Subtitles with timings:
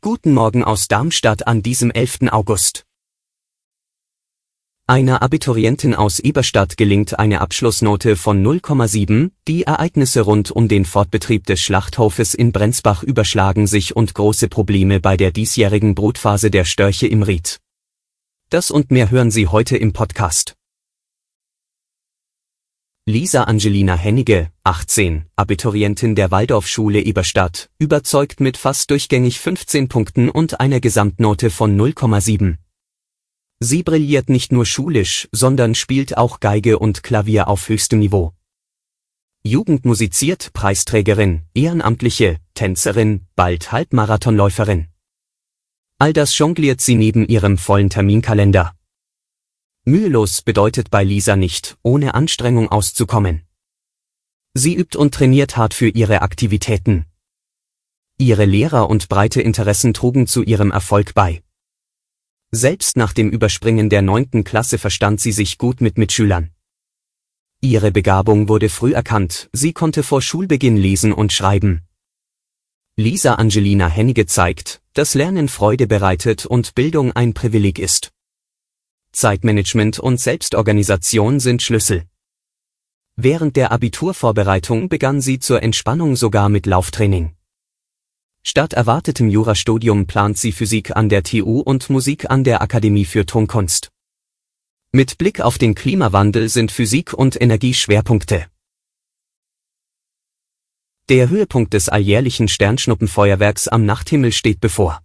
[0.00, 2.30] Guten Morgen aus Darmstadt an diesem 11.
[2.30, 2.84] August.
[4.86, 9.32] Einer Abiturientin aus Eberstadt gelingt eine Abschlussnote von 0,7.
[9.48, 15.00] Die Ereignisse rund um den Fortbetrieb des Schlachthofes in Brenzbach überschlagen sich und große Probleme
[15.00, 17.58] bei der diesjährigen Brutphase der Störche im Ried.
[18.48, 20.54] Das und mehr hören Sie heute im Podcast.
[23.06, 30.60] Lisa Angelina Hennige, 18, Abiturientin der Waldorfschule Eberstadt, überzeugt mit fast durchgängig 15 Punkten und
[30.60, 32.56] einer Gesamtnote von 0,7.
[33.58, 38.32] Sie brilliert nicht nur schulisch, sondern spielt auch Geige und Klavier auf höchstem Niveau.
[39.42, 44.88] Jugend musiziert, Preisträgerin, Ehrenamtliche, Tänzerin, bald Halbmarathonläuferin.
[45.98, 48.74] All das jongliert sie neben ihrem vollen Terminkalender.
[49.90, 53.42] Mühelos bedeutet bei Lisa nicht, ohne Anstrengung auszukommen.
[54.54, 57.06] Sie übt und trainiert hart für ihre Aktivitäten.
[58.16, 61.42] Ihre Lehrer und breite Interessen trugen zu ihrem Erfolg bei.
[62.52, 66.50] Selbst nach dem Überspringen der neunten Klasse verstand sie sich gut mit Mitschülern.
[67.60, 71.82] Ihre Begabung wurde früh erkannt, sie konnte vor Schulbeginn lesen und schreiben.
[72.94, 78.12] Lisa Angelina Hennige zeigt, dass Lernen Freude bereitet und Bildung ein Privileg ist.
[79.12, 82.04] Zeitmanagement und Selbstorganisation sind Schlüssel.
[83.16, 87.34] Während der Abiturvorbereitung begann sie zur Entspannung sogar mit Lauftraining.
[88.42, 93.26] Statt erwartetem Jurastudium plant sie Physik an der TU und Musik an der Akademie für
[93.26, 93.90] Tonkunst.
[94.92, 98.46] Mit Blick auf den Klimawandel sind Physik und Energie Schwerpunkte.
[101.10, 105.02] Der Höhepunkt des alljährlichen Sternschnuppenfeuerwerks am Nachthimmel steht bevor.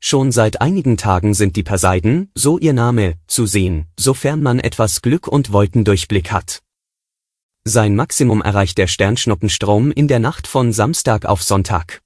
[0.00, 5.02] Schon seit einigen Tagen sind die Perseiden, so ihr Name, zu sehen, sofern man etwas
[5.02, 6.62] Glück und Wolkendurchblick hat.
[7.64, 12.00] Sein Maximum erreicht der Sternschnuppenstrom in der Nacht von Samstag auf Sonntag.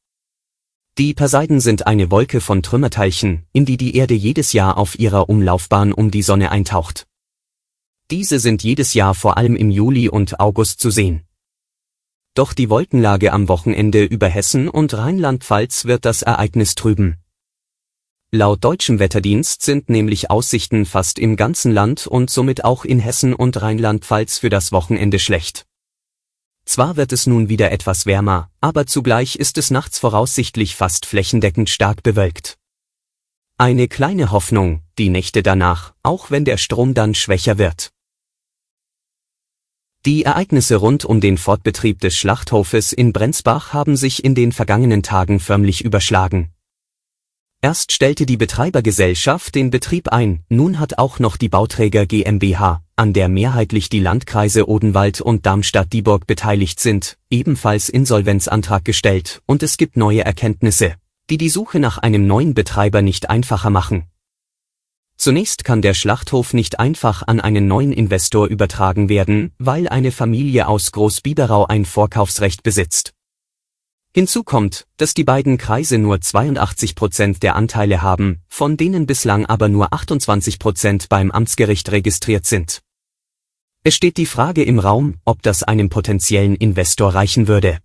[0.98, 5.28] Die Perseiden sind eine Wolke von Trümmerteilchen, in die die Erde jedes Jahr auf ihrer
[5.28, 7.06] Umlaufbahn um die Sonne eintaucht.
[8.10, 11.22] Diese sind jedes Jahr vor allem im Juli und August zu sehen.
[12.34, 17.21] Doch die Wolkenlage am Wochenende über Hessen und Rheinland-Pfalz wird das Ereignis trüben.
[18.34, 23.34] Laut deutschem Wetterdienst sind nämlich Aussichten fast im ganzen Land und somit auch in Hessen
[23.34, 25.66] und Rheinland-Pfalz für das Wochenende schlecht.
[26.64, 31.68] Zwar wird es nun wieder etwas wärmer, aber zugleich ist es nachts voraussichtlich fast flächendeckend
[31.68, 32.56] stark bewölkt.
[33.58, 37.90] Eine kleine Hoffnung, die Nächte danach, auch wenn der Strom dann schwächer wird.
[40.06, 45.02] Die Ereignisse rund um den Fortbetrieb des Schlachthofes in Brenzbach haben sich in den vergangenen
[45.02, 46.51] Tagen förmlich überschlagen.
[47.64, 53.12] Erst stellte die Betreibergesellschaft den Betrieb ein, nun hat auch noch die Bauträger GmbH, an
[53.12, 59.96] der mehrheitlich die Landkreise Odenwald und Darmstadt-Dieburg beteiligt sind, ebenfalls Insolvenzantrag gestellt und es gibt
[59.96, 60.96] neue Erkenntnisse,
[61.30, 64.06] die die Suche nach einem neuen Betreiber nicht einfacher machen.
[65.16, 70.66] Zunächst kann der Schlachthof nicht einfach an einen neuen Investor übertragen werden, weil eine Familie
[70.66, 73.14] aus Großbiberau ein Vorkaufsrecht besitzt.
[74.14, 79.46] Hinzu kommt, dass die beiden Kreise nur 82 Prozent der Anteile haben, von denen bislang
[79.46, 82.82] aber nur 28 Prozent beim Amtsgericht registriert sind.
[83.84, 87.78] Es steht die Frage im Raum, ob das einem potenziellen Investor reichen würde.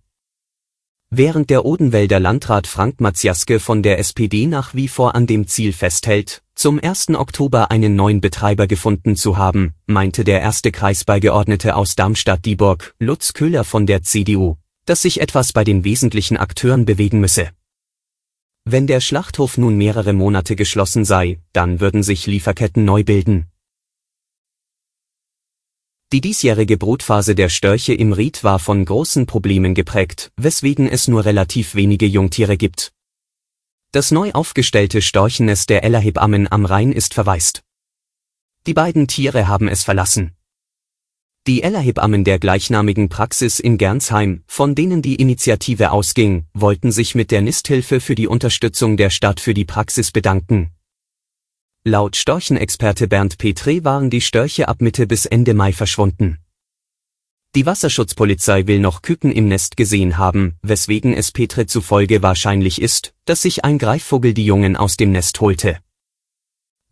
[1.08, 5.72] Während der Odenwälder Landrat Frank Maciaske von der SPD nach wie vor an dem Ziel
[5.72, 7.08] festhält, zum 1.
[7.14, 13.64] Oktober einen neuen Betreiber gefunden zu haben, meinte der erste Kreisbeigeordnete aus Darmstadt-Dieburg, Lutz Köhler
[13.64, 17.50] von der CDU, dass sich etwas bei den wesentlichen Akteuren bewegen müsse.
[18.64, 23.48] Wenn der Schlachthof nun mehrere Monate geschlossen sei, dann würden sich Lieferketten neu bilden.
[26.10, 31.26] Die diesjährige Brutphase der Störche im Ried war von großen Problemen geprägt, weswegen es nur
[31.26, 32.94] relativ wenige Jungtiere gibt.
[33.92, 37.62] Das neu aufgestellte Storchennest der Ellerhebammen am Rhein ist verwaist.
[38.66, 40.37] Die beiden Tiere haben es verlassen.
[41.48, 47.30] Die Ellerhebammen der gleichnamigen Praxis in Gernsheim, von denen die Initiative ausging, wollten sich mit
[47.30, 50.72] der Nisthilfe für die Unterstützung der Stadt für die Praxis bedanken.
[51.84, 56.36] Laut Storchenexperte Bernd Petre waren die Störche ab Mitte bis Ende Mai verschwunden.
[57.54, 63.14] Die Wasserschutzpolizei will noch Küken im Nest gesehen haben, weswegen es Petre zufolge wahrscheinlich ist,
[63.24, 65.78] dass sich ein Greifvogel die Jungen aus dem Nest holte.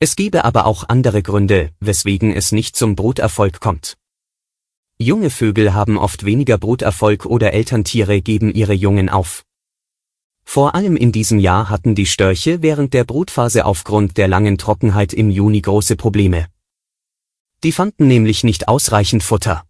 [0.00, 3.99] Es gebe aber auch andere Gründe, weswegen es nicht zum Bruterfolg kommt.
[4.98, 9.44] Junge Vögel haben oft weniger Bruterfolg oder Elterntiere geben ihre Jungen auf.
[10.43, 15.12] Vor allem in diesem Jahr hatten die Störche während der Brutphase aufgrund der langen Trockenheit
[15.12, 16.46] im Juni große Probleme.
[17.62, 19.66] Die fanden nämlich nicht ausreichend Futter.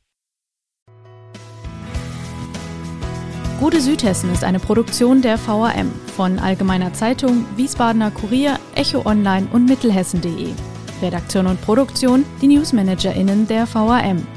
[3.59, 9.65] Gute Südhessen ist eine Produktion der VAM von Allgemeiner Zeitung, Wiesbadener Kurier, Echo Online und
[9.65, 10.53] Mittelhessen.de.
[11.01, 14.36] Redaktion und Produktion die NewsmanagerInnen der VAM.